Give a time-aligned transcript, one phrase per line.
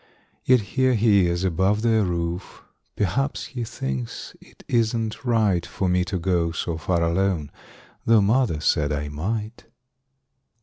[0.45, 2.63] Yet here he is above their roof;
[2.95, 7.51] Perhaps he thinks it isn't right For me to go so far alone,
[8.07, 9.65] Tho' mother said I might.